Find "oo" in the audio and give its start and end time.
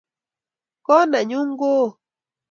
1.81-1.87